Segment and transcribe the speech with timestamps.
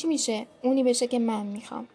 [0.00, 1.88] چی میشه؟ اونی بشه که من می‌خوام.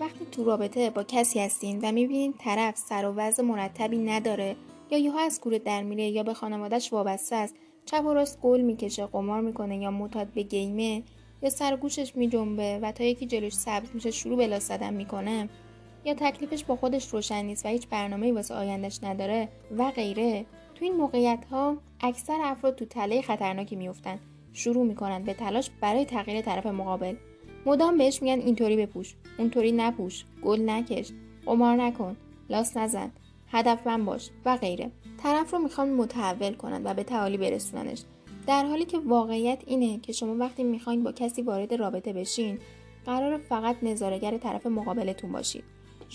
[0.00, 4.56] وقتی تو رابطه با کسی هستین و می‌بینین طرف سر و وضع مرتبی نداره
[4.90, 7.54] یا یهو از کوره در میره یا به خانوادهش وابسته است
[7.84, 11.02] چپ و راست گل می‌کشه قمار می‌کنه یا معتاد به گیمه
[11.42, 15.48] یا سر گوشش میجنبه و تا یکی جلوش سبز میشه شروع بلا زدن می‌کنه
[16.04, 20.46] یا تکلیفش با خودش روشن نیست و هیچ برنامه واسه آیندهش نداره و غیره.
[20.74, 24.20] تو این موقعیت ها اکثر افراد تو تله خطرناکی میفتن
[24.52, 27.14] شروع می‌کنن به تلاش برای تغییر طرف مقابل.
[27.66, 31.12] مدام بهش میگن اینطوری بپوش اونطوری نپوش گل نکش
[31.46, 32.16] قمار نکن
[32.50, 33.10] لاس نزن
[33.48, 34.90] هدفمند باش و غیره.
[35.22, 38.02] طرف رو می‌خوان متحول کنن و به تعالی برسوننش.
[38.46, 42.58] در حالی که واقعیت اینه که شما وقتی می‌خواین با کسی وارد رابطه بشین
[43.06, 45.64] قرار فقط نظارگر طرف مقابلتون باشید.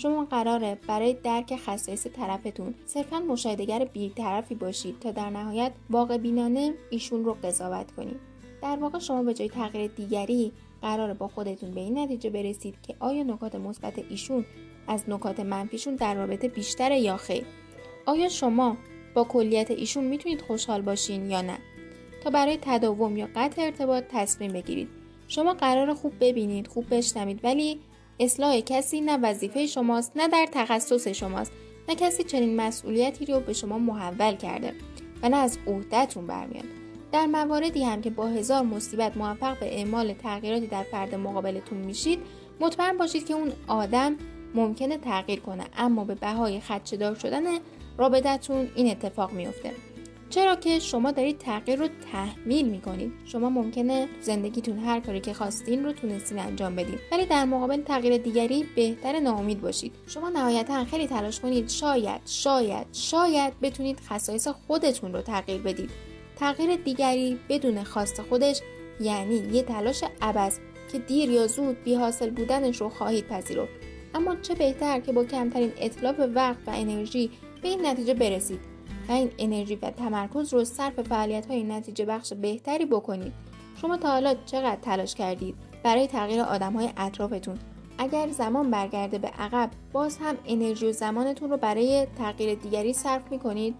[0.02, 6.74] شما قراره برای درک خصایص طرفتون صرفا مشاهدهگر بیطرفی باشید تا در نهایت واقع بینانه
[6.90, 8.20] ایشون رو قضاوت کنید.
[8.62, 12.94] در واقع شما به جای تغییر دیگری قراره با خودتون به این نتیجه برسید که
[13.00, 14.44] آیا نکات مثبت ایشون
[14.88, 17.44] از نکات منفیشون در رابطه بیشتره یا خیر؟
[18.06, 18.76] آیا شما
[19.14, 21.58] با کلیت ایشون می‌تونید خوشحال باشین یا نه؟
[22.24, 24.88] تا برای تداوم یا قطع ارتباط تصمیم بگیرید.
[25.28, 27.80] شما قرار خوب ببینید خوب بشنوید ولی
[28.20, 31.52] اصلاح کسی نه وظیفه شماست نه در تخصص شماست
[31.88, 34.72] نه کسی چنین مسئولیتی رو به شما محول کرده
[35.22, 36.64] و نه از عهدهتون برمیاد.
[37.12, 42.18] در مواردی هم که با هزار مصیبت موفق به اعمال تغییراتی در فرد مقابلتون میشید
[42.60, 44.16] مطمئن باشید که اون آدم
[44.54, 47.42] ممکنه تغییر کنه اما به بهای خدشدار شدن
[47.98, 49.72] رابطتون این اتفاق میفته
[50.30, 55.84] چرا که شما دارید تغییر رو تحمیل می‌کنید؟ شما ممکنه زندگیتون هر کاری که خواستین
[55.84, 59.92] رو تونستین انجام بدید ولی در مقابل تغییر دیگری بهتر ناامید باشید.
[60.06, 65.90] شما نهایتا خیلی تلاش کنید شاید شاید شاید بتونید خصایص خودتون رو تغییر بدید.
[66.36, 68.60] تغییر دیگری بدون خواست خودش
[69.00, 70.58] یعنی یه تلاش عبس
[70.92, 73.72] که دیر یا زود بی حاصل بودنش رو خواهید پذیرفت.
[74.14, 77.30] اما چه بهتر که با کمترین اطلاف وقت و انرژی
[77.62, 78.77] به این نتیجه برسید.
[79.08, 83.32] و این انرژی و تمرکز رو صرف فعالیت های نتیجه بخش بهتری بکنید.
[83.80, 87.58] شما تا حالا چقدر تلاش کردید؟ برای تغییر آدم های اطرافتون.
[87.98, 93.22] اگر زمان برگرده به عقب باز هم انرژی و زمانتون رو برای تغییر دیگری صرف
[93.30, 93.74] می‌کنید.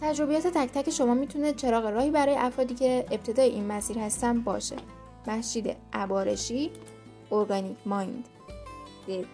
[0.00, 4.76] تجربیات تک تک شما می‌تونه چراغ راهی برای افرادی که ابتدای این مسیر هستن باشه.
[5.26, 6.70] مسجد عبارشی
[7.32, 8.28] ارگانیک مایند
[9.06, 9.26] دید